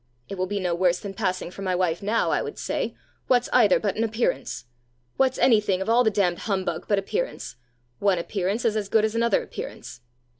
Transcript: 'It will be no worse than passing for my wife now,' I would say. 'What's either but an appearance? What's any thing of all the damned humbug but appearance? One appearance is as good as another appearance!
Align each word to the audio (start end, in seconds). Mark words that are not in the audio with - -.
'It 0.29 0.35
will 0.35 0.47
be 0.47 0.59
no 0.59 0.73
worse 0.73 0.97
than 0.99 1.13
passing 1.13 1.51
for 1.51 1.61
my 1.61 1.75
wife 1.75 2.01
now,' 2.01 2.31
I 2.31 2.41
would 2.41 2.57
say. 2.57 2.95
'What's 3.27 3.49
either 3.53 3.79
but 3.79 3.95
an 3.97 4.03
appearance? 4.03 4.65
What's 5.17 5.37
any 5.37 5.61
thing 5.61 5.79
of 5.79 5.89
all 5.89 6.03
the 6.03 6.09
damned 6.09 6.39
humbug 6.49 6.87
but 6.89 6.97
appearance? 6.97 7.55
One 7.99 8.17
appearance 8.17 8.65
is 8.65 8.75
as 8.75 8.89
good 8.89 9.05
as 9.05 9.13
another 9.13 9.43
appearance! 9.43 10.01